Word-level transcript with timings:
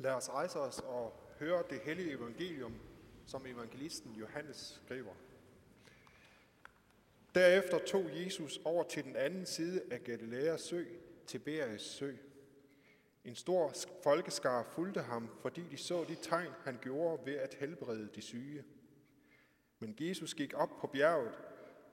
Lad 0.00 0.12
os 0.12 0.30
rejse 0.30 0.58
os 0.58 0.78
og 0.78 1.12
høre 1.38 1.64
det 1.70 1.80
hellige 1.80 2.12
evangelium, 2.12 2.74
som 3.26 3.46
evangelisten 3.46 4.12
Johannes 4.14 4.80
skriver. 4.84 5.14
Derefter 7.34 7.78
tog 7.78 8.04
Jesus 8.12 8.60
over 8.64 8.84
til 8.84 9.04
den 9.04 9.16
anden 9.16 9.46
side 9.46 9.82
af 9.90 10.04
Galileas 10.04 10.60
sø, 10.60 10.84
Tiberias 11.26 11.82
sø. 11.82 12.12
En 13.24 13.34
stor 13.34 13.72
folkeskar 14.02 14.62
fulgte 14.72 15.00
ham, 15.00 15.30
fordi 15.42 15.62
de 15.70 15.76
så 15.76 16.04
de 16.04 16.14
tegn, 16.14 16.52
han 16.64 16.78
gjorde 16.82 17.26
ved 17.26 17.34
at 17.34 17.54
helbrede 17.54 18.08
de 18.14 18.22
syge. 18.22 18.64
Men 19.78 19.96
Jesus 20.00 20.34
gik 20.34 20.54
op 20.54 20.70
på 20.80 20.86
bjerget, 20.86 21.32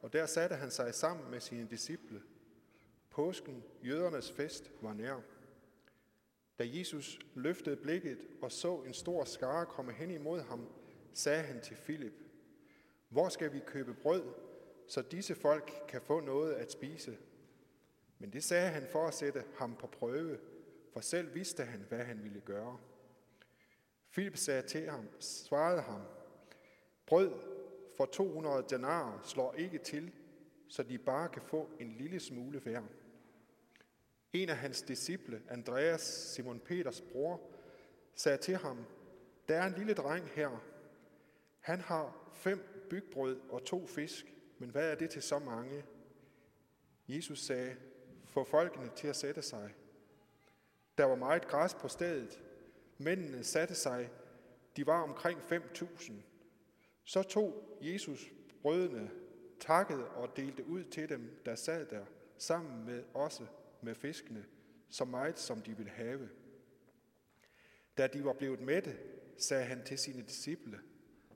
og 0.02 0.14
der 0.14 0.26
satte 0.26 0.55
han 0.55 0.71
sig 0.71 0.94
sammen 0.96 1.32
med 1.32 1.39
sine 1.39 1.68
disciple. 1.70 2.21
Påsken, 3.10 3.64
jødernes 3.84 4.32
fest, 4.32 4.71
var 4.82 4.94
nær. 4.94 5.21
Da 6.60 6.64
Jesus 6.68 7.20
løftede 7.36 7.76
blikket 7.76 8.18
og 8.42 8.52
så 8.52 8.75
en 8.75 8.93
stor 8.93 9.24
skare 9.24 9.66
komme 9.66 9.93
hen 9.93 10.11
imod 10.11 10.42
ham, 10.42 10.68
sagde 11.14 11.43
han 11.43 11.61
til 11.61 11.75
Filip, 11.75 12.14
Hvor 13.10 13.30
skal 13.30 13.54
vi 13.54 13.60
købe 13.60 13.93
brød, 13.93 14.24
så 14.88 15.02
disse 15.02 15.36
folk 15.36 15.71
kan 15.88 16.02
få 16.02 16.20
noget 16.20 16.54
at 16.54 16.71
spise? 16.71 17.18
Men 18.20 18.33
det 18.33 18.43
sagde 18.43 18.70
han 18.70 18.88
for 18.92 19.07
at 19.07 19.14
sætte 19.14 19.43
ham 19.56 19.75
på 19.75 19.88
prøve, 19.88 20.38
for 20.93 21.00
selv 21.00 21.36
vidste 21.36 21.64
han, 21.64 21.86
hvad 21.89 22.04
han 22.04 22.24
ville 22.24 22.42
gøre. 22.42 22.78
Filip 24.10 24.38
sagde 24.38 24.61
til 24.61 24.89
ham, 24.89 25.08
svarede 25.19 25.82
ham, 25.82 26.02
Brød 27.05 27.32
for 27.97 28.05
200 28.05 28.66
denarer 28.69 29.21
slår 29.24 29.54
ikke 29.54 29.78
til, 29.78 30.11
så 30.68 30.83
de 30.83 30.97
bare 30.97 31.30
kan 31.30 31.42
få 31.42 31.69
en 31.80 31.96
lille 31.97 32.19
smule 32.19 32.59
hver. 32.59 32.83
En 34.34 34.50
af 34.50 34.58
hans 34.58 34.81
disciple, 34.81 35.42
Andreas, 35.50 36.02
Simon 36.02 36.59
Peters 36.59 37.02
bror, 37.02 37.42
sagde 38.16 38.38
til 38.38 38.56
ham, 38.58 38.86
der 39.48 39.58
er 39.58 39.67
en 39.67 39.73
lille 39.73 39.94
dreng 39.94 40.30
her. 40.30 40.64
Han 41.59 41.81
har 41.81 42.31
fem 42.34 42.86
bygbrød 42.89 43.39
og 43.50 43.66
to 43.66 43.88
fisk, 43.88 44.34
men 44.58 44.69
hvad 44.69 44.92
er 44.92 44.95
det 44.95 45.09
til 45.09 45.22
så 45.22 45.39
mange? 45.39 45.84
Jesus 47.08 47.39
sagde, 47.39 47.75
få 48.25 48.44
folkene 48.44 48.89
til 48.95 49.08
at 49.08 49.16
sætte 49.16 49.42
sig. 49.42 49.75
Der 50.97 51.06
var 51.06 51.16
meget 51.16 51.47
græs 51.47 51.73
på 51.73 51.88
stedet. 51.88 52.44
Mændene 52.97 53.44
satte 53.44 53.75
sig. 53.75 54.09
De 54.75 54.88
var 54.88 55.03
omkring 55.03 55.39
5.000. 55.39 56.14
Så 57.03 57.23
tog 57.23 57.78
Jesus 57.81 58.31
brødene, 58.62 59.12
takkede 59.59 60.09
og 60.09 60.38
delte 60.38 60.66
ud 60.66 60.84
til 60.84 61.09
dem, 61.09 61.41
der 61.45 61.56
sad 61.56 61.86
der, 61.86 62.06
sammen 62.38 62.86
med 62.86 63.03
også 63.14 63.44
med 63.83 63.95
fiskene, 63.95 64.45
så 64.89 65.06
meget 65.06 65.39
som 65.39 65.61
de 65.61 65.78
ville 65.78 65.92
have. 65.92 66.30
Da 67.97 68.08
de 68.08 68.25
var 68.25 68.34
blevet 68.34 68.61
mætte, 68.61 68.97
sagde 69.38 69.66
han 69.66 69.86
til 69.86 69.97
sine 69.97 70.22
disciple, 70.22 70.80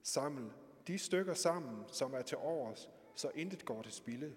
saml 0.03 0.51
de 0.87 0.97
stykker 0.97 1.33
sammen, 1.33 1.83
som 1.87 2.13
er 2.13 2.21
til 2.21 2.37
overs, 2.37 2.89
så 3.15 3.31
intet 3.35 3.65
går 3.65 3.81
til 3.81 3.91
spilde. 3.91 4.35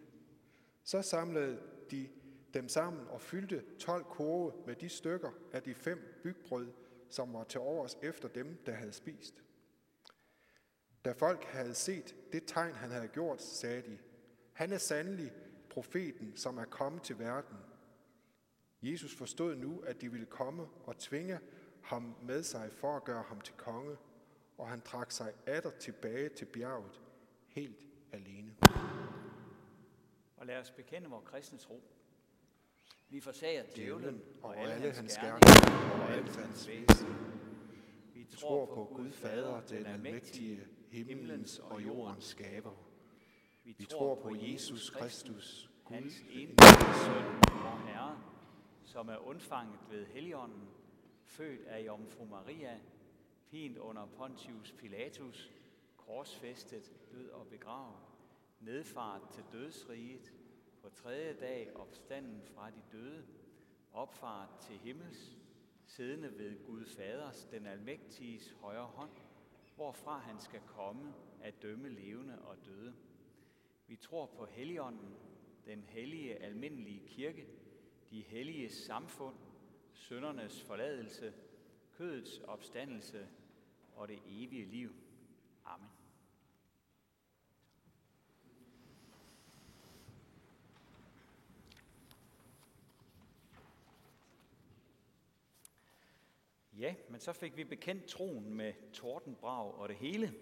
Så 0.84 1.02
samlede 1.02 1.60
de 1.90 2.08
dem 2.54 2.68
sammen 2.68 3.06
og 3.08 3.20
fyldte 3.20 3.64
12 3.78 4.04
kurve 4.04 4.52
med 4.66 4.74
de 4.74 4.88
stykker 4.88 5.30
af 5.52 5.62
de 5.62 5.74
fem 5.74 6.20
bygbrød, 6.22 6.72
som 7.10 7.32
var 7.32 7.44
til 7.44 7.60
overs 7.60 7.98
efter 8.02 8.28
dem, 8.28 8.62
der 8.66 8.72
havde 8.72 8.92
spist. 8.92 9.44
Da 11.04 11.12
folk 11.12 11.44
havde 11.44 11.74
set 11.74 12.16
det 12.32 12.42
tegn, 12.46 12.74
han 12.74 12.90
havde 12.90 13.08
gjort, 13.08 13.42
sagde 13.42 13.82
de, 13.82 13.98
han 14.52 14.72
er 14.72 14.78
sandelig 14.78 15.32
profeten, 15.70 16.36
som 16.36 16.58
er 16.58 16.64
kommet 16.64 17.02
til 17.02 17.18
verden. 17.18 17.56
Jesus 18.84 19.14
forstod 19.14 19.56
nu, 19.56 19.80
at 19.86 20.00
de 20.00 20.10
ville 20.10 20.26
komme 20.26 20.66
og 20.84 20.98
tvinge 20.98 21.38
ham 21.82 22.16
med 22.22 22.42
sig 22.42 22.72
for 22.72 22.96
at 22.96 23.04
gøre 23.04 23.24
ham 23.28 23.40
til 23.40 23.54
konge, 23.54 23.96
og 24.58 24.68
han 24.68 24.80
trak 24.80 25.10
sig 25.10 25.32
atter 25.46 25.70
tilbage 25.70 26.28
til 26.28 26.44
bjerget, 26.44 27.00
helt 27.46 27.86
alene. 28.12 28.56
Og 30.36 30.46
lad 30.46 30.56
os 30.56 30.70
bekende 30.70 31.10
vores 31.10 31.24
kristne 31.24 31.58
tro. 31.58 31.82
Vi 33.08 33.20
forsager 33.20 33.62
djævlen 33.76 34.22
og 34.42 34.56
alle 34.56 34.92
hans 34.92 35.18
gerninger 35.18 36.02
og 36.02 36.10
alt 36.10 36.36
hans 36.36 36.68
væsen. 36.68 37.14
Vi 38.14 38.24
tror 38.24 38.66
på 38.66 38.92
Gud 38.96 39.12
Fader, 39.12 39.60
den 39.60 39.86
almægtige, 39.86 40.60
himlens 40.90 41.58
og 41.58 41.82
jordens 41.86 42.24
skaber. 42.24 42.72
Vi 43.64 43.84
tror 43.84 44.14
på 44.14 44.34
Jesus 44.34 44.90
Kristus, 44.90 45.70
hans 45.86 46.20
Gud, 46.20 46.28
eneste 46.30 46.64
søn, 47.04 47.24
vor 47.62 47.93
som 48.94 49.08
er 49.08 49.16
undfanget 49.16 49.80
ved 49.90 50.06
Helligånden, 50.06 50.68
født 51.24 51.66
af 51.66 51.86
Jomfru 51.86 52.24
Maria, 52.24 52.80
pint 53.50 53.78
under 53.78 54.06
Pontius 54.06 54.72
Pilatus, 54.72 55.52
korsfæstet, 55.96 56.92
død 57.12 57.30
og 57.30 57.46
begravet, 57.46 57.96
nedfart 58.60 59.22
til 59.32 59.44
dødsriget, 59.52 60.32
på 60.82 60.88
tredje 60.88 61.36
dag 61.40 61.76
opstanden 61.76 62.42
fra 62.42 62.70
de 62.70 62.82
døde, 62.92 63.24
opfart 63.92 64.48
til 64.60 64.78
himmels, 64.78 65.36
siddende 65.86 66.38
ved 66.38 66.66
Gud 66.66 66.86
Faders, 66.86 67.44
den 67.44 67.66
almægtiges 67.66 68.50
højre 68.50 68.86
hånd, 68.86 69.12
hvorfra 69.76 70.18
han 70.18 70.40
skal 70.40 70.60
komme 70.66 71.14
at 71.40 71.62
dømme 71.62 71.88
levende 71.88 72.42
og 72.42 72.56
døde. 72.64 72.94
Vi 73.86 73.96
tror 73.96 74.26
på 74.26 74.46
Helligånden, 74.46 75.14
den 75.66 75.82
hellige 75.82 76.36
almindelige 76.36 77.08
kirke, 77.08 77.46
de 78.10 78.22
hellige 78.22 78.70
samfund, 78.70 79.36
søndernes 79.92 80.62
forladelse, 80.62 81.32
kødets 81.96 82.38
opstandelse 82.38 83.28
og 83.96 84.08
det 84.08 84.18
evige 84.26 84.64
liv. 84.64 84.94
Amen. 85.64 85.88
Ja, 96.78 96.94
men 97.08 97.20
så 97.20 97.32
fik 97.32 97.56
vi 97.56 97.64
bekendt 97.64 98.04
troen 98.04 98.54
med 98.54 98.72
tordenbrag 98.92 99.74
og 99.74 99.88
det 99.88 99.96
hele. 99.96 100.34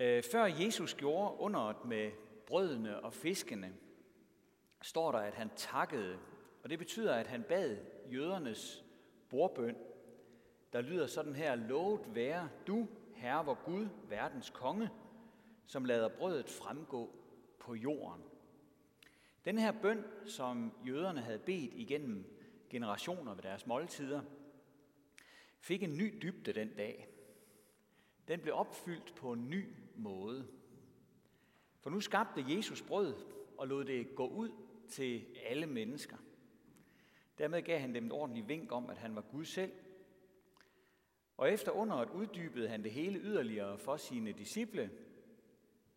Øh, 0.00 0.22
før 0.32 0.44
Jesus 0.44 0.94
gjorde 0.94 1.40
underet 1.40 1.84
med 1.84 2.12
brødene 2.46 3.04
og 3.04 3.12
fiskene, 3.12 3.76
står 4.84 5.12
der, 5.12 5.18
at 5.18 5.34
han 5.34 5.50
takkede, 5.56 6.18
og 6.62 6.70
det 6.70 6.78
betyder, 6.78 7.14
at 7.14 7.26
han 7.26 7.42
bad 7.42 7.76
jødernes 8.12 8.84
bordbøn, 9.28 9.76
der 10.72 10.80
lyder 10.80 11.06
sådan 11.06 11.34
her, 11.34 11.54
lovet 11.54 12.14
være 12.14 12.48
du, 12.66 12.88
Herre 13.14 13.44
vor 13.44 13.64
Gud, 13.64 13.88
verdens 14.08 14.50
konge, 14.50 14.90
som 15.66 15.84
lader 15.84 16.08
brødet 16.08 16.50
fremgå 16.50 17.14
på 17.60 17.74
jorden. 17.74 18.22
Den 19.44 19.58
her 19.58 19.72
bøn, 19.82 20.04
som 20.26 20.72
jøderne 20.86 21.20
havde 21.20 21.38
bedt 21.38 21.74
igennem 21.74 22.24
generationer 22.70 23.34
ved 23.34 23.42
deres 23.42 23.66
måltider, 23.66 24.22
fik 25.60 25.82
en 25.82 25.96
ny 25.96 26.18
dybde 26.22 26.52
den 26.52 26.74
dag. 26.76 27.08
Den 28.28 28.40
blev 28.40 28.54
opfyldt 28.54 29.14
på 29.14 29.32
en 29.32 29.50
ny 29.50 29.68
måde. 29.96 30.48
For 31.80 31.90
nu 31.90 32.00
skabte 32.00 32.44
Jesus 32.48 32.82
brød 32.82 33.14
og 33.58 33.68
lod 33.68 33.84
det 33.84 34.14
gå 34.16 34.28
ud 34.28 34.50
til 34.88 35.26
alle 35.46 35.66
mennesker. 35.66 36.16
Dermed 37.38 37.62
gav 37.62 37.78
han 37.80 37.94
dem 37.94 38.06
et 38.06 38.12
ordentligt 38.12 38.48
vink 38.48 38.72
om, 38.72 38.90
at 38.90 38.98
han 38.98 39.16
var 39.16 39.22
Gud 39.22 39.44
selv. 39.44 39.72
Og 41.36 41.52
efter 41.52 41.72
underet 41.72 42.10
uddybede 42.10 42.68
han 42.68 42.82
det 42.82 42.92
hele 42.92 43.18
yderligere 43.18 43.78
for 43.78 43.96
sine 43.96 44.32
disciple, 44.32 44.90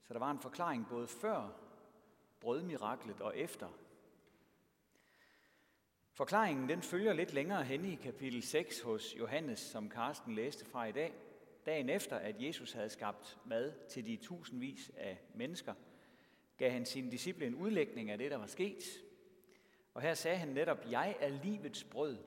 så 0.03 0.13
der 0.13 0.19
var 0.19 0.31
en 0.31 0.39
forklaring 0.39 0.87
både 0.89 1.07
før 1.07 1.49
brødmiraklet 2.39 3.21
og 3.21 3.37
efter. 3.37 3.69
Forklaringen 6.13 6.69
den 6.69 6.81
følger 6.81 7.13
lidt 7.13 7.33
længere 7.33 7.63
hen 7.63 7.85
i 7.85 7.95
kapitel 7.95 8.43
6 8.43 8.81
hos 8.81 9.15
Johannes, 9.17 9.59
som 9.59 9.89
Karsten 9.89 10.35
læste 10.35 10.65
fra 10.65 10.85
i 10.85 10.91
dag. 10.91 11.13
Dagen 11.65 11.89
efter, 11.89 12.15
at 12.15 12.41
Jesus 12.41 12.71
havde 12.71 12.89
skabt 12.89 13.37
mad 13.45 13.73
til 13.89 14.05
de 14.05 14.15
tusindvis 14.15 14.91
af 14.97 15.19
mennesker, 15.33 15.73
gav 16.57 16.71
han 16.71 16.85
sine 16.85 17.11
disciple 17.11 17.47
en 17.47 17.55
udlægning 17.55 18.11
af 18.11 18.17
det, 18.17 18.31
der 18.31 18.37
var 18.37 18.45
sket. 18.45 18.83
Og 19.93 20.01
her 20.01 20.13
sagde 20.13 20.37
han 20.37 20.47
netop, 20.47 20.91
jeg 20.91 21.17
er 21.19 21.29
livets 21.29 21.83
brød. 21.83 22.17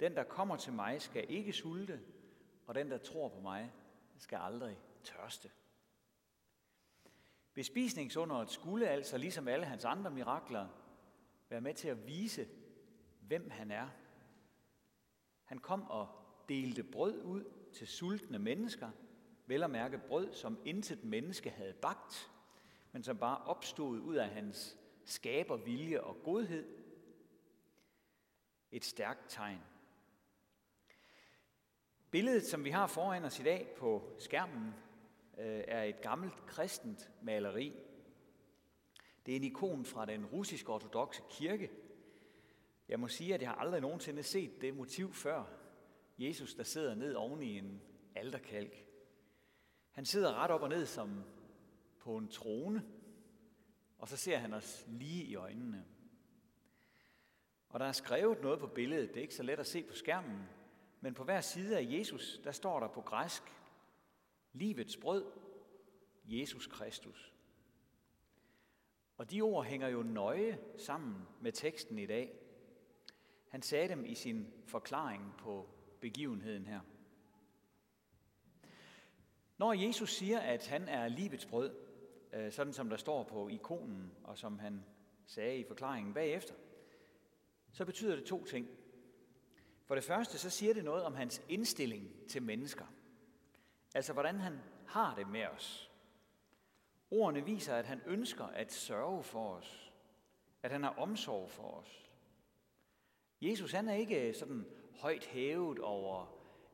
Den, 0.00 0.14
der 0.14 0.24
kommer 0.24 0.56
til 0.56 0.72
mig, 0.72 1.02
skal 1.02 1.26
ikke 1.28 1.52
sulte, 1.52 2.00
og 2.66 2.74
den, 2.74 2.90
der 2.90 2.98
tror 2.98 3.28
på 3.28 3.40
mig, 3.40 3.72
skal 4.18 4.38
aldrig 4.42 4.78
tørste. 5.04 5.50
Bespisningsunderet 7.54 8.50
skulle 8.50 8.88
altså, 8.88 9.18
ligesom 9.18 9.48
alle 9.48 9.66
hans 9.66 9.84
andre 9.84 10.10
mirakler, 10.10 10.68
være 11.48 11.60
med 11.60 11.74
til 11.74 11.88
at 11.88 12.06
vise, 12.06 12.48
hvem 13.20 13.50
han 13.50 13.70
er. 13.70 13.88
Han 15.44 15.58
kom 15.58 15.90
og 15.90 16.08
delte 16.48 16.82
brød 16.82 17.22
ud 17.22 17.44
til 17.72 17.86
sultne 17.88 18.38
mennesker, 18.38 18.90
vel 19.46 19.62
at 19.62 19.70
mærke 19.70 19.98
brød, 19.98 20.32
som 20.32 20.58
intet 20.64 21.04
menneske 21.04 21.50
havde 21.50 21.72
bagt, 21.72 22.30
men 22.96 23.02
som 23.02 23.18
bare 23.18 23.38
opstod 23.44 24.00
ud 24.00 24.16
af 24.16 24.28
hans 24.28 24.78
skaber 25.04 25.56
vilje 25.56 26.00
og 26.00 26.16
godhed. 26.24 26.66
et 28.70 28.84
stærkt 28.84 29.24
tegn. 29.28 29.60
Billedet, 32.10 32.46
som 32.46 32.64
vi 32.64 32.70
har 32.70 32.86
foran 32.86 33.24
os 33.24 33.40
i 33.40 33.42
dag 33.42 33.74
på 33.78 34.16
skærmen, 34.18 34.74
øh, 35.38 35.64
er 35.68 35.82
et 35.82 36.00
gammelt 36.00 36.46
kristent 36.46 37.10
maleri. 37.22 37.72
Det 39.26 39.32
er 39.32 39.36
en 39.36 39.44
ikon 39.44 39.84
fra 39.84 40.06
den 40.06 40.26
russiske 40.26 40.72
ortodoxe 40.72 41.22
kirke. 41.30 41.70
Jeg 42.88 43.00
må 43.00 43.08
sige, 43.08 43.34
at 43.34 43.42
jeg 43.42 43.50
har 43.50 43.56
aldrig 43.56 43.80
nogensinde 43.80 44.22
set 44.22 44.60
det 44.60 44.74
motiv 44.74 45.14
før. 45.14 45.44
Jesus, 46.18 46.54
der 46.54 46.62
sidder 46.62 46.94
ned 46.94 47.14
oven 47.14 47.42
i 47.42 47.58
en 47.58 47.82
alderkalk. 48.14 48.86
Han 49.90 50.04
sidder 50.04 50.34
ret 50.34 50.50
op 50.50 50.62
og 50.62 50.68
ned 50.68 50.86
som 50.86 51.24
på 52.06 52.16
en 52.16 52.28
trone, 52.28 52.84
og 53.98 54.08
så 54.08 54.16
ser 54.16 54.38
han 54.38 54.54
os 54.54 54.84
lige 54.88 55.24
i 55.24 55.34
øjnene. 55.34 55.84
Og 57.68 57.80
der 57.80 57.86
er 57.86 57.92
skrevet 57.92 58.42
noget 58.42 58.60
på 58.60 58.66
billedet, 58.66 59.08
det 59.08 59.16
er 59.16 59.22
ikke 59.22 59.34
så 59.34 59.42
let 59.42 59.58
at 59.58 59.66
se 59.66 59.82
på 59.82 59.94
skærmen, 59.94 60.48
men 61.00 61.14
på 61.14 61.24
hver 61.24 61.40
side 61.40 61.78
af 61.78 61.86
Jesus, 61.90 62.40
der 62.44 62.52
står 62.52 62.80
der 62.80 62.88
på 62.88 63.00
græsk, 63.00 63.42
livets 64.52 64.96
brød, 64.96 65.24
Jesus 66.24 66.66
Kristus. 66.66 67.32
Og 69.16 69.30
de 69.30 69.40
ord 69.40 69.64
hænger 69.64 69.88
jo 69.88 70.02
nøje 70.02 70.58
sammen 70.76 71.16
med 71.40 71.52
teksten 71.52 71.98
i 71.98 72.06
dag. 72.06 72.38
Han 73.48 73.62
sagde 73.62 73.88
dem 73.88 74.04
i 74.04 74.14
sin 74.14 74.52
forklaring 74.66 75.34
på 75.38 75.68
begivenheden 76.00 76.66
her. 76.66 76.80
Når 79.58 79.72
Jesus 79.72 80.12
siger, 80.14 80.40
at 80.40 80.66
han 80.66 80.88
er 80.88 81.08
livets 81.08 81.46
brød, 81.46 81.85
Øh, 82.36 82.52
sådan 82.52 82.72
som 82.72 82.88
der 82.88 82.96
står 82.96 83.22
på 83.22 83.48
ikonen, 83.48 84.12
og 84.24 84.38
som 84.38 84.58
han 84.58 84.84
sagde 85.26 85.58
i 85.58 85.64
forklaringen 85.64 86.14
bagefter, 86.14 86.54
så 87.72 87.84
betyder 87.84 88.16
det 88.16 88.24
to 88.24 88.44
ting. 88.44 88.68
For 89.84 89.94
det 89.94 90.04
første, 90.04 90.38
så 90.38 90.50
siger 90.50 90.74
det 90.74 90.84
noget 90.84 91.04
om 91.04 91.14
hans 91.14 91.42
indstilling 91.48 92.28
til 92.28 92.42
mennesker. 92.42 92.84
Altså, 93.94 94.12
hvordan 94.12 94.40
han 94.40 94.58
har 94.86 95.14
det 95.14 95.28
med 95.28 95.46
os. 95.46 95.90
Ordene 97.10 97.44
viser, 97.44 97.74
at 97.74 97.86
han 97.86 98.00
ønsker 98.06 98.44
at 98.44 98.72
sørge 98.72 99.22
for 99.22 99.54
os. 99.54 99.92
At 100.62 100.70
han 100.72 100.82
har 100.82 100.94
omsorg 100.98 101.50
for 101.50 101.70
os. 101.70 102.10
Jesus, 103.40 103.72
han 103.72 103.88
er 103.88 103.94
ikke 103.94 104.34
sådan 104.34 104.66
højt 105.00 105.24
hævet 105.24 105.78
over 105.78 106.26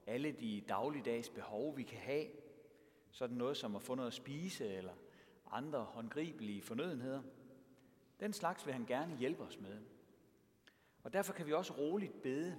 alle 0.07 0.33
de 0.33 0.61
dagligdags 0.69 1.31
behov, 1.31 1.77
vi 1.77 1.83
kan 1.83 1.99
have. 1.99 2.27
Sådan 3.11 3.37
noget 3.37 3.57
som 3.57 3.77
at 3.77 3.83
få 3.83 3.95
noget 3.95 4.07
at 4.07 4.15
spise 4.15 4.67
eller 4.69 4.93
andre 5.53 5.85
håndgribelige 5.85 6.63
fornødenheder. 6.63 7.23
Den 8.21 8.33
slags 8.33 8.67
vil 8.67 8.75
han 8.75 8.87
gerne 8.87 9.17
hjælpe 9.17 9.43
os 9.43 9.61
med. 9.61 9.81
Og 11.03 11.13
derfor 11.13 11.33
kan 11.33 11.47
vi 11.47 11.53
også 11.53 11.73
roligt 11.73 12.23
bede, 12.23 12.59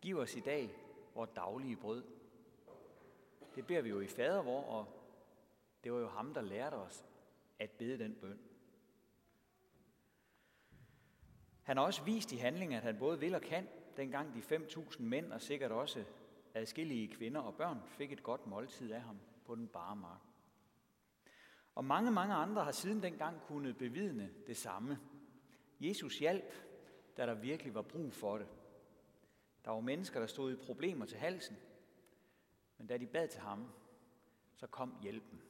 giv 0.00 0.18
os 0.18 0.36
i 0.36 0.40
dag 0.40 0.70
vores 1.14 1.30
daglige 1.36 1.76
brød. 1.76 2.04
Det 3.54 3.66
beder 3.66 3.82
vi 3.82 3.88
jo 3.88 4.00
i 4.00 4.06
fader 4.06 4.42
vor, 4.42 4.62
og 4.62 4.86
det 5.84 5.92
var 5.92 5.98
jo 5.98 6.08
ham, 6.08 6.34
der 6.34 6.40
lærte 6.40 6.74
os 6.74 7.04
at 7.58 7.70
bede 7.70 7.98
den 7.98 8.14
bøn. 8.14 8.38
Han 11.62 11.76
har 11.76 11.84
også 11.84 12.04
vist 12.04 12.32
i 12.32 12.36
handling, 12.36 12.74
at 12.74 12.82
han 12.82 12.98
både 12.98 13.20
vil 13.20 13.34
og 13.34 13.40
kan, 13.42 13.68
dengang 13.96 14.34
de 14.34 14.56
5.000 14.56 15.02
mænd 15.02 15.32
og 15.32 15.40
sikkert 15.40 15.72
også 15.72 16.04
adskillige 16.54 17.08
kvinder 17.08 17.40
og 17.40 17.54
børn 17.54 17.82
fik 17.86 18.12
et 18.12 18.22
godt 18.22 18.46
måltid 18.46 18.92
af 18.92 19.00
ham 19.00 19.18
på 19.46 19.54
den 19.54 19.68
bare 19.68 19.96
mark. 19.96 20.20
Og 21.78 21.84
mange, 21.84 22.10
mange 22.10 22.34
andre 22.34 22.64
har 22.64 22.72
siden 22.72 23.02
dengang 23.02 23.40
kunnet 23.40 23.76
bevidne 23.78 24.30
det 24.46 24.56
samme. 24.56 24.98
Jesus 25.80 26.18
hjalp, 26.18 26.54
da 27.16 27.26
der 27.26 27.34
virkelig 27.34 27.74
var 27.74 27.82
brug 27.82 28.12
for 28.12 28.38
det. 28.38 28.46
Der 29.64 29.70
var 29.70 29.80
mennesker, 29.80 30.20
der 30.20 30.26
stod 30.26 30.52
i 30.52 30.56
problemer 30.56 31.06
til 31.06 31.18
halsen, 31.18 31.56
men 32.78 32.86
da 32.86 32.96
de 32.96 33.06
bad 33.06 33.28
til 33.28 33.40
ham, 33.40 33.68
så 34.54 34.66
kom 34.66 34.98
hjælpen. 35.02 35.42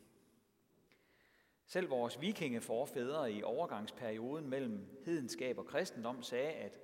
Selv 1.66 1.90
vores 1.90 2.20
vikingeforfædre 2.20 3.32
i 3.32 3.42
overgangsperioden 3.42 4.48
mellem 4.48 4.98
hedenskab 5.04 5.58
og 5.58 5.66
kristendom 5.66 6.22
sagde, 6.22 6.52
at 6.52 6.80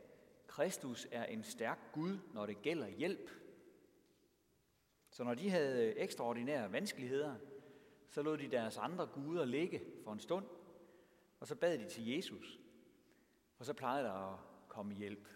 Kristus 0.46 1.06
er 1.10 1.24
en 1.24 1.42
stærk 1.42 1.78
Gud, 1.92 2.18
når 2.32 2.46
det 2.46 2.62
gælder 2.62 2.88
hjælp. 2.88 3.30
Så 5.10 5.24
når 5.24 5.34
de 5.34 5.50
havde 5.50 5.98
ekstraordinære 5.98 6.72
vanskeligheder, 6.72 7.34
så 8.14 8.22
lod 8.22 8.38
de 8.38 8.50
deres 8.50 8.76
andre 8.76 9.06
guder 9.06 9.44
ligge 9.44 9.82
for 10.04 10.12
en 10.12 10.20
stund, 10.20 10.46
og 11.40 11.46
så 11.46 11.54
bad 11.54 11.78
de 11.78 11.88
til 11.88 12.06
Jesus, 12.06 12.60
og 13.58 13.64
så 13.64 13.72
plejede 13.72 14.04
der 14.04 14.32
at 14.32 14.38
komme 14.68 14.94
hjælp. 14.94 15.28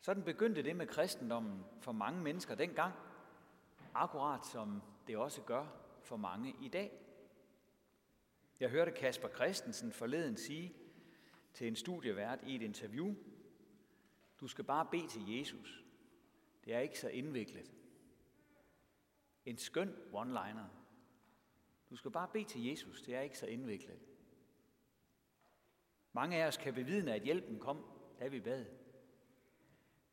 Sådan 0.00 0.22
begyndte 0.22 0.62
det 0.62 0.76
med 0.76 0.86
kristendommen 0.86 1.64
for 1.80 1.92
mange 1.92 2.20
mennesker 2.20 2.54
dengang, 2.54 2.94
akkurat 3.94 4.46
som 4.46 4.82
det 5.06 5.16
også 5.16 5.42
gør 5.42 5.66
for 6.02 6.16
mange 6.16 6.54
i 6.60 6.68
dag. 6.68 6.92
Jeg 8.60 8.70
hørte 8.70 8.90
Kasper 8.90 9.28
Christensen 9.28 9.92
forleden 9.92 10.36
sige 10.36 10.74
til 11.54 11.66
en 11.66 11.76
studievært 11.76 12.42
i 12.42 12.54
et 12.54 12.62
interview, 12.62 13.14
du 14.40 14.48
skal 14.48 14.64
bare 14.64 14.88
bede 14.90 15.08
til 15.08 15.36
Jesus. 15.36 15.84
Det 16.64 16.74
er 16.74 16.78
ikke 16.80 16.98
så 16.98 17.08
indviklet. 17.08 17.72
En 19.44 19.58
skøn 19.58 19.94
one-liner. 20.12 20.81
Du 21.92 21.96
skal 21.96 22.10
bare 22.10 22.28
bede 22.28 22.44
til 22.44 22.64
Jesus. 22.64 23.02
Det 23.02 23.14
er 23.14 23.20
ikke 23.20 23.38
så 23.38 23.46
indviklet. 23.46 23.98
Mange 26.12 26.42
af 26.42 26.46
os 26.46 26.56
kan 26.56 26.74
bevidne, 26.74 27.14
at 27.14 27.22
hjælpen 27.22 27.58
kom, 27.58 27.84
da 28.18 28.28
vi 28.28 28.40
bad. 28.40 28.66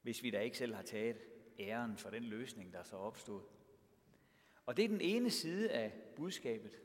Hvis 0.01 0.23
vi 0.23 0.31
da 0.31 0.39
ikke 0.39 0.57
selv 0.57 0.75
har 0.75 0.81
taget 0.81 1.17
æren 1.59 1.97
for 1.97 2.09
den 2.09 2.23
løsning, 2.23 2.73
der 2.73 2.83
så 2.83 2.95
opstod. 2.95 3.41
Og 4.65 4.77
det 4.77 4.85
er 4.85 4.89
den 4.89 5.01
ene 5.01 5.29
side 5.29 5.71
af 5.71 5.93
budskabet. 6.15 6.81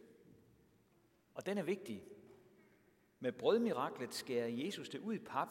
Og 1.34 1.46
den 1.46 1.58
er 1.58 1.62
vigtig. 1.62 2.04
Med 3.20 3.32
brødmiraklet 3.32 4.14
skærer 4.14 4.48
Jesus 4.48 4.88
det 4.88 5.00
ud 5.00 5.14
i 5.14 5.18
pap, 5.18 5.48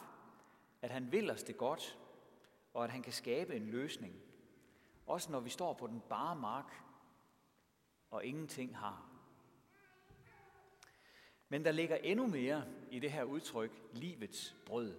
at 0.82 0.92
han 0.92 1.12
vil 1.12 1.32
os 1.32 1.44
det 1.44 1.58
godt, 1.58 2.00
og 2.74 2.84
at 2.84 2.92
han 2.92 3.04
kan 3.04 3.14
skabe 3.14 3.56
en 3.56 3.68
løsning. 3.68 4.22
Også 5.06 5.32
når 5.32 5.40
vi 5.40 5.50
står 5.50 5.74
på 5.74 5.88
den 5.88 6.02
bare 6.10 6.36
mark, 6.36 6.74
og 8.10 8.26
ingenting 8.26 8.78
har. 8.78 9.13
Men 11.54 11.66
der 11.66 11.72
ligger 11.72 11.96
endnu 11.96 12.28
mere 12.28 12.66
i 12.92 13.00
det 13.00 13.12
her 13.12 13.24
udtryk, 13.24 13.72
livets 13.92 14.56
brød. 14.66 14.96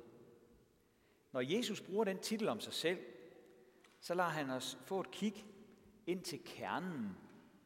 Når 1.32 1.40
Jesus 1.40 1.80
bruger 1.80 2.04
den 2.04 2.18
titel 2.18 2.48
om 2.48 2.60
sig 2.60 2.72
selv, 2.72 2.98
så 4.00 4.14
lader 4.14 4.28
han 4.28 4.50
os 4.50 4.78
få 4.84 5.00
et 5.00 5.10
kig 5.10 5.46
ind 6.06 6.22
til 6.22 6.40
kernen 6.44 7.16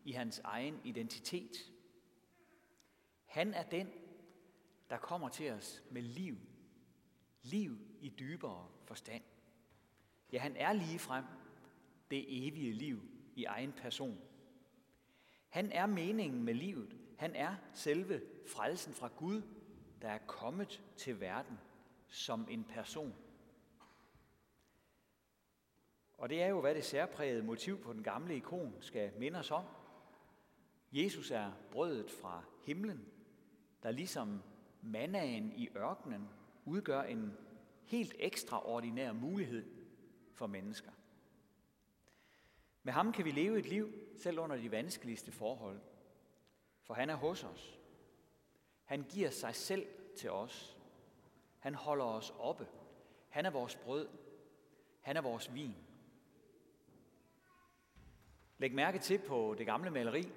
i 0.04 0.12
hans 0.12 0.40
egen 0.44 0.80
identitet. 0.84 1.72
Han 3.24 3.54
er 3.54 3.62
den, 3.62 3.88
der 4.90 4.98
kommer 4.98 5.28
til 5.28 5.50
os 5.50 5.82
med 5.90 6.02
liv. 6.02 6.36
Liv 7.42 7.78
i 8.00 8.08
dybere 8.08 8.68
forstand. 8.84 9.22
Ja, 10.32 10.38
han 10.38 10.56
er 10.56 10.72
lige 10.72 10.98
frem 10.98 11.24
det 12.10 12.46
evige 12.46 12.72
liv 12.72 13.00
i 13.34 13.44
egen 13.44 13.72
person. 13.72 14.20
Han 15.48 15.72
er 15.72 15.86
meningen 15.86 16.42
med 16.42 16.54
livet. 16.54 17.07
Han 17.18 17.36
er 17.36 17.54
selve 17.74 18.22
frelsen 18.46 18.94
fra 18.94 19.08
Gud, 19.16 19.42
der 20.02 20.08
er 20.08 20.18
kommet 20.18 20.82
til 20.96 21.20
verden 21.20 21.58
som 22.08 22.46
en 22.50 22.64
person. 22.64 23.14
Og 26.18 26.28
det 26.28 26.42
er 26.42 26.46
jo, 26.46 26.60
hvad 26.60 26.74
det 26.74 26.84
særprægede 26.84 27.42
motiv 27.42 27.82
på 27.82 27.92
den 27.92 28.02
gamle 28.02 28.36
ikon 28.36 28.74
skal 28.80 29.12
minde 29.18 29.38
os 29.38 29.50
om. 29.50 29.64
Jesus 30.92 31.30
er 31.30 31.52
brødet 31.70 32.10
fra 32.10 32.44
himlen, 32.66 33.08
der 33.82 33.90
ligesom 33.90 34.42
mannaen 34.82 35.52
i 35.52 35.68
ørkenen 35.76 36.28
udgør 36.64 37.02
en 37.02 37.32
helt 37.84 38.14
ekstraordinær 38.18 39.12
mulighed 39.12 39.66
for 40.32 40.46
mennesker. 40.46 40.92
Med 42.82 42.92
ham 42.92 43.12
kan 43.12 43.24
vi 43.24 43.30
leve 43.30 43.58
et 43.58 43.66
liv, 43.66 43.92
selv 44.16 44.38
under 44.38 44.56
de 44.56 44.70
vanskeligste 44.70 45.32
forhold. 45.32 45.80
For 46.88 46.94
han 46.94 47.10
er 47.10 47.14
hos 47.14 47.44
os. 47.44 47.78
Han 48.84 49.02
giver 49.02 49.30
sig 49.30 49.54
selv 49.54 49.86
til 50.16 50.30
os. 50.30 50.78
Han 51.58 51.74
holder 51.74 52.04
os 52.04 52.34
oppe. 52.38 52.68
Han 53.28 53.46
er 53.46 53.50
vores 53.50 53.76
brød. 53.76 54.08
Han 55.00 55.16
er 55.16 55.20
vores 55.20 55.54
vin. 55.54 55.74
Læg 58.58 58.74
mærke 58.74 58.98
til 58.98 59.18
på 59.18 59.54
det 59.58 59.66
gamle 59.66 59.90
maleri, 59.90 60.32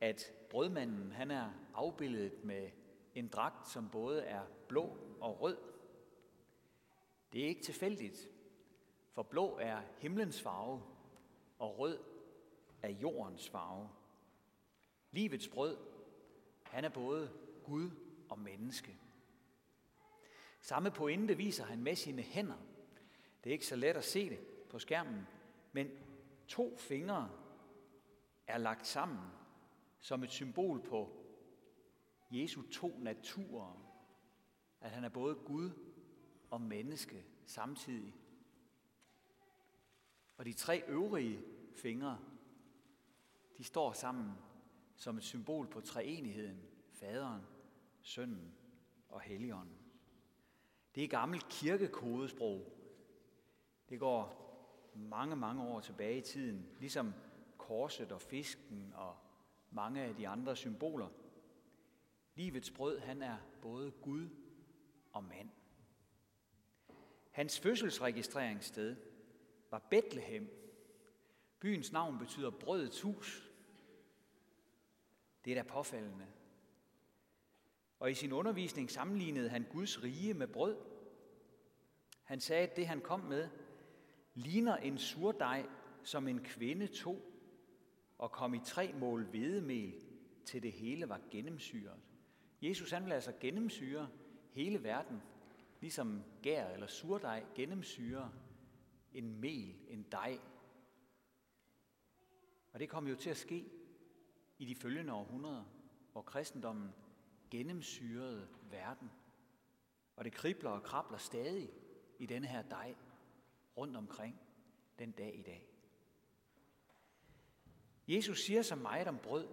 at 0.00 0.32
brødmanden 0.50 1.12
han 1.12 1.30
er 1.30 1.50
afbildet 1.74 2.44
med 2.44 2.70
en 3.14 3.28
dragt, 3.28 3.68
som 3.68 3.88
både 3.90 4.22
er 4.22 4.42
blå 4.68 4.96
og 5.20 5.40
rød. 5.40 5.56
Det 7.32 7.42
er 7.44 7.48
ikke 7.48 7.62
tilfældigt, 7.62 8.28
for 9.12 9.22
blå 9.22 9.58
er 9.60 9.80
himlens 9.98 10.42
farve, 10.42 10.82
og 11.58 11.78
rød 11.78 11.98
er 12.82 12.88
jordens 12.88 13.48
farve. 13.48 13.88
Livets 15.12 15.48
brød, 15.48 15.76
han 16.62 16.84
er 16.84 16.88
både 16.88 17.30
Gud 17.64 17.90
og 18.28 18.38
menneske. 18.38 18.98
Samme 20.60 20.90
pointe 20.90 21.36
viser 21.36 21.64
han 21.64 21.82
med 21.82 21.96
sine 21.96 22.22
hænder, 22.22 22.66
Det 23.44 23.50
er 23.50 23.52
ikke 23.52 23.66
så 23.66 23.76
let 23.76 23.96
at 23.96 24.04
se 24.04 24.30
det 24.30 24.38
på 24.70 24.78
skærmen, 24.78 25.26
men 25.72 25.90
to 26.48 26.76
fingre 26.76 27.30
er 28.46 28.58
lagt 28.58 28.86
sammen 28.86 29.20
som 30.00 30.22
et 30.22 30.30
symbol 30.30 30.82
på 30.82 31.20
Jesu 32.30 32.62
to 32.62 32.98
naturer. 32.98 33.86
At 34.80 34.90
han 34.90 35.04
er 35.04 35.08
både 35.08 35.34
Gud 35.34 35.70
og 36.50 36.60
menneske 36.60 37.24
samtidig. 37.44 38.14
Og 40.36 40.44
de 40.44 40.52
tre 40.52 40.82
øvrige 40.88 41.42
fingre, 41.76 42.18
de 43.58 43.64
står 43.64 43.92
sammen 43.92 44.32
som 45.00 45.16
et 45.16 45.24
symbol 45.24 45.66
på 45.66 45.80
treenigheden, 45.80 46.60
faderen, 46.92 47.42
sønnen 48.02 48.54
og 49.08 49.20
helligånden. 49.20 49.78
Det 50.94 51.04
er 51.04 51.08
gammelt 51.08 51.48
kirkekodesprog. 51.48 52.72
Det 53.88 54.00
går 54.00 54.40
mange, 54.94 55.36
mange 55.36 55.62
år 55.62 55.80
tilbage 55.80 56.18
i 56.18 56.20
tiden, 56.20 56.66
ligesom 56.78 57.14
korset 57.58 58.12
og 58.12 58.20
fisken 58.20 58.92
og 58.96 59.16
mange 59.70 60.02
af 60.02 60.14
de 60.14 60.28
andre 60.28 60.56
symboler. 60.56 61.08
Livets 62.34 62.70
brød, 62.70 62.98
han 62.98 63.22
er 63.22 63.36
både 63.62 63.90
Gud 63.90 64.28
og 65.12 65.24
mand. 65.24 65.50
Hans 67.30 67.60
fødselsregistreringssted 67.60 68.96
var 69.70 69.78
Bethlehem. 69.78 70.48
Byens 71.60 71.92
navn 71.92 72.18
betyder 72.18 72.50
brødets 72.50 73.00
hus. 73.00 73.49
Det 75.44 75.50
er 75.50 75.62
da 75.62 75.68
påfaldende. 75.68 76.26
Og 77.98 78.10
i 78.10 78.14
sin 78.14 78.32
undervisning 78.32 78.90
sammenlignede 78.90 79.48
han 79.48 79.66
Guds 79.72 80.02
rige 80.02 80.34
med 80.34 80.46
brød. 80.46 80.76
Han 82.22 82.40
sagde, 82.40 82.68
at 82.68 82.76
det 82.76 82.86
han 82.86 83.00
kom 83.00 83.20
med, 83.20 83.48
ligner 84.34 84.76
en 84.76 84.98
surdej, 84.98 85.66
som 86.02 86.28
en 86.28 86.44
kvinde 86.44 86.86
tog 86.86 87.30
og 88.18 88.32
kom 88.32 88.54
i 88.54 88.60
tre 88.64 88.92
mål 88.92 89.24
hvedemel, 89.24 89.94
til 90.44 90.62
det 90.62 90.72
hele 90.72 91.08
var 91.08 91.20
gennemsyret. 91.30 92.00
Jesus 92.62 92.90
han 92.90 93.04
vil 93.04 93.12
altså 93.12 93.32
gennemsyre 93.40 94.08
hele 94.52 94.82
verden, 94.82 95.22
ligesom 95.80 96.24
gær 96.42 96.68
eller 96.68 96.86
surdej 96.86 97.44
gennemsyrer 97.54 98.28
en 99.12 99.40
mel, 99.40 99.74
en 99.88 100.06
dej. 100.12 100.38
Og 102.72 102.80
det 102.80 102.88
kom 102.88 103.06
jo 103.06 103.16
til 103.16 103.30
at 103.30 103.36
ske 103.36 103.64
i 104.60 104.64
de 104.64 104.74
følgende 104.74 105.12
århundreder, 105.12 105.64
hvor 106.12 106.22
kristendommen 106.22 106.94
gennemsyrede 107.50 108.48
verden. 108.70 109.10
Og 110.16 110.24
det 110.24 110.32
kribler 110.32 110.70
og 110.70 110.82
krabler 110.82 111.18
stadig 111.18 111.70
i 112.18 112.26
denne 112.26 112.46
her 112.46 112.62
dej 112.62 112.94
rundt 113.76 113.96
omkring 113.96 114.40
den 114.98 115.10
dag 115.10 115.38
i 115.38 115.42
dag. 115.42 115.66
Jesus 118.08 118.40
siger 118.40 118.62
så 118.62 118.76
meget 118.76 119.08
om 119.08 119.18
brød. 119.18 119.48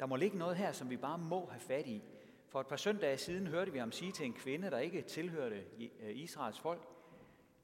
Der 0.00 0.06
må 0.06 0.16
ligge 0.16 0.38
noget 0.38 0.56
her, 0.56 0.72
som 0.72 0.90
vi 0.90 0.96
bare 0.96 1.18
må 1.18 1.46
have 1.46 1.60
fat 1.60 1.86
i. 1.86 2.02
For 2.48 2.60
et 2.60 2.66
par 2.66 2.76
søndage 2.76 3.18
siden 3.18 3.46
hørte 3.46 3.72
vi 3.72 3.78
ham 3.78 3.92
sige 3.92 4.12
til 4.12 4.26
en 4.26 4.32
kvinde, 4.32 4.70
der 4.70 4.78
ikke 4.78 5.02
tilhørte 5.02 5.64
øh, 6.00 6.16
Israels 6.16 6.60
folk, 6.60 6.88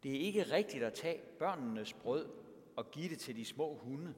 det 0.02 0.16
er 0.16 0.21
ikke 0.21 0.42
rigtigt 0.42 0.85
at 0.85 0.94
tage 0.94 1.21
børnenes 1.38 1.92
brød 1.92 2.28
og 2.76 2.90
give 2.90 3.09
det 3.09 3.18
til 3.18 3.37
de 3.37 3.44
små 3.44 3.75
hunde. 3.76 4.14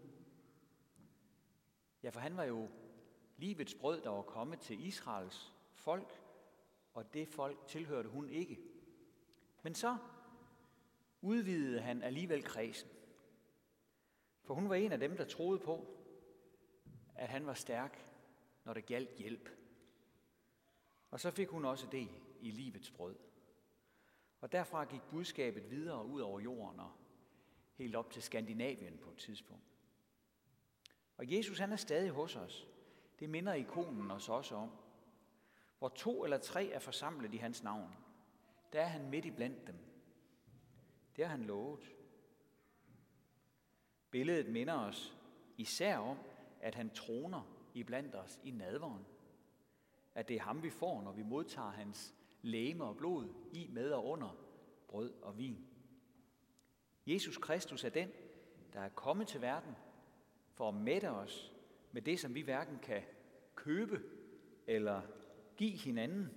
Ja, 2.05 2.09
for 2.11 2.21
han 2.21 2.37
var 2.37 2.45
jo 2.45 2.69
livets 3.37 3.75
brød, 3.75 4.01
der 4.01 4.11
var 4.11 4.23
kommet 4.23 4.61
til 4.61 4.87
Israels 4.87 5.53
folk, 5.75 6.23
og 6.95 7.15
det 7.15 7.29
folk 7.29 7.67
tilhørte 7.67 8.09
hun 8.09 8.29
ikke. 8.29 8.59
Men 9.63 9.75
så 9.75 9.97
udvidede 11.21 11.81
han 11.81 12.03
alligevel 12.03 12.43
kredsen. 12.43 12.89
For 14.43 14.55
hun 14.55 14.69
var 14.69 14.75
en 14.75 14.93
af 14.93 14.99
dem, 14.99 15.17
der 15.17 15.25
troede 15.25 15.59
på, 15.59 15.87
at 17.15 17.29
han 17.29 17.47
var 17.47 17.55
stærk, 17.55 18.13
når 18.65 18.75
det 18.75 18.87
galt 18.87 19.17
hjælp. 19.17 19.49
Og 21.11 21.21
så 21.21 21.31
fik 21.31 21.49
hun 21.49 21.65
også 21.65 21.87
det 21.93 22.09
i 22.41 22.51
livets 22.51 22.91
brød. 22.91 23.17
Og 24.41 24.53
derfra 24.53 24.85
gik 24.85 25.03
budskabet 25.11 25.71
videre 25.71 26.07
ud 26.07 26.21
over 26.21 26.41
jorden 26.41 26.81
og 26.81 26.93
helt 27.75 27.97
op 27.97 28.11
til 28.11 28.23
Skandinavien 28.23 28.99
på 28.99 29.11
et 29.11 29.17
tidspunkt. 29.17 29.74
Og 31.17 31.33
Jesus 31.33 31.59
han 31.59 31.73
er 31.73 31.77
stadig 31.77 32.11
hos 32.11 32.37
os. 32.37 32.69
Det 33.21 33.31
minder 33.31 33.55
ikonen 33.55 34.11
os 34.11 34.29
også 34.29 34.55
om. 34.55 34.71
Hvor 35.79 35.89
to 35.89 36.25
eller 36.25 36.39
tre 36.39 36.69
er 36.69 36.79
forsamlet 36.79 37.35
i 37.35 37.37
hans 37.37 37.63
navn, 37.63 37.95
der 38.73 38.81
er 38.81 38.87
han 38.87 39.11
midt 39.11 39.25
i 39.25 39.31
blandt 39.31 39.67
dem. 39.67 39.77
Det 41.17 41.25
har 41.25 41.31
han 41.31 41.45
lovet. 41.45 41.95
Billedet 44.11 44.53
minder 44.53 44.75
os 44.75 45.17
især 45.57 45.99
om, 45.99 46.19
at 46.61 46.75
han 46.75 46.91
troner 46.91 47.43
i 47.75 47.83
blandt 47.83 48.15
os 48.15 48.41
i 48.45 48.51
nadveren. 48.51 49.07
At 50.15 50.29
det 50.29 50.37
er 50.37 50.41
ham, 50.41 50.63
vi 50.63 50.71
får, 50.71 51.03
når 51.03 51.13
vi 51.13 51.23
modtager 51.23 51.71
hans 51.71 52.15
læme 52.43 52.85
og 52.85 52.97
blod 52.97 53.29
i, 53.53 53.69
med 53.71 53.91
og 53.91 54.07
under 54.07 54.37
brød 54.89 55.13
og 55.23 55.39
vin. 55.39 55.67
Jesus 57.07 57.39
Kristus 57.39 57.85
er 57.85 57.89
den, 57.89 58.11
der 58.73 58.81
er 58.81 58.89
kommet 58.89 59.29
til 59.29 59.41
verden 59.41 59.75
for 60.55 60.69
at 60.69 60.75
mætte 60.75 61.11
os 61.11 61.53
med 61.93 62.03
det, 62.03 62.21
som 62.21 62.35
vi 62.35 62.41
hverken 62.41 62.79
kan 62.79 63.03
købe 63.55 64.03
eller 64.67 65.03
give 65.57 65.77
hinanden, 65.77 66.29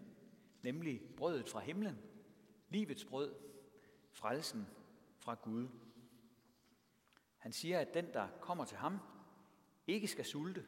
nemlig 0.62 1.02
brødet 1.18 1.50
fra 1.50 1.60
himlen, 1.60 2.00
livets 2.70 3.06
brød, 3.06 3.36
frelsen 4.12 4.68
fra 5.18 5.34
Gud. 5.34 5.68
Han 7.38 7.52
siger, 7.52 7.80
at 7.80 7.94
den, 7.94 8.14
der 8.14 8.28
kommer 8.42 8.66
til 8.66 8.78
ham, 8.78 8.98
ikke 9.88 10.08
skal 10.08 10.26
sulte, 10.26 10.66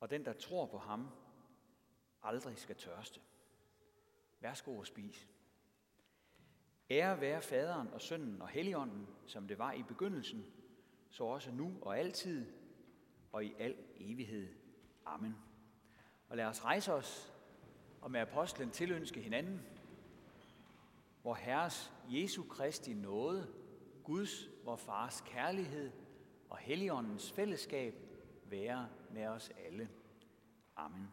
og 0.00 0.10
den, 0.10 0.24
der 0.24 0.32
tror 0.32 0.66
på 0.66 0.78
ham, 0.78 1.08
aldrig 2.22 2.58
skal 2.58 2.76
tørste. 2.76 3.20
Værsgo 4.40 4.78
og 4.78 4.86
spis. 4.86 5.28
Ære 6.90 7.20
være 7.20 7.42
faderen 7.42 7.88
og 7.88 8.00
sønnen 8.00 8.42
og 8.42 8.48
helligånden, 8.48 9.06
som 9.26 9.48
det 9.48 9.58
var 9.58 9.72
i 9.72 9.82
begyndelsen, 9.82 10.44
så 11.10 11.24
også 11.24 11.50
nu 11.50 11.72
og 11.82 11.98
altid 11.98 12.46
og 13.32 13.44
i 13.44 13.54
al 13.58 13.76
evighed. 13.96 14.48
Amen. 15.06 15.36
Og 16.28 16.36
lad 16.36 16.44
os 16.44 16.64
rejse 16.64 16.92
os 16.92 17.34
og 18.00 18.10
med 18.10 18.20
apostlen 18.20 18.70
tilønske 18.70 19.20
hinanden, 19.20 19.60
hvor 21.22 21.34
Herres 21.34 21.92
Jesu 22.08 22.42
Kristi 22.42 22.94
nåde, 22.94 23.46
Guds, 24.04 24.48
vor 24.64 24.76
Fars 24.76 25.20
kærlighed 25.26 25.92
og 26.50 26.58
Helligåndens 26.58 27.32
fællesskab 27.32 27.94
være 28.44 28.88
med 29.10 29.26
os 29.26 29.50
alle. 29.66 29.88
Amen. 30.76 31.08